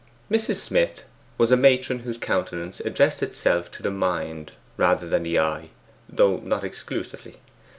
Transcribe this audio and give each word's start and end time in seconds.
Mrs. 0.31 0.55
Smith 0.55 1.03
was 1.37 1.51
a 1.51 1.55
matron 1.55 1.99
whose 1.99 2.17
countenance 2.17 2.79
addressed 2.79 3.21
itself 3.21 3.69
to 3.69 3.83
the 3.83 3.91
mind 3.91 4.51
rather 4.75 5.07
than 5.07 5.23
to 5.25 5.29
the 5.29 5.37
eye, 5.37 5.69
though 6.09 6.37
not 6.37 6.63
exclusively. 6.63 7.37